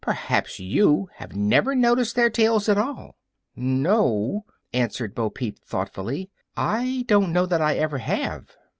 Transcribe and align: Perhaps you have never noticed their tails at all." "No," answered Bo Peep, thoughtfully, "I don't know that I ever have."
Perhaps 0.03 0.59
you 0.59 1.09
have 1.17 1.35
never 1.35 1.75
noticed 1.75 2.15
their 2.15 2.31
tails 2.31 2.67
at 2.67 2.75
all." 2.75 3.17
"No," 3.55 4.45
answered 4.73 5.13
Bo 5.13 5.29
Peep, 5.29 5.59
thoughtfully, 5.59 6.31
"I 6.57 7.05
don't 7.07 7.31
know 7.31 7.45
that 7.45 7.61
I 7.61 7.75
ever 7.75 7.99
have." 7.99 8.49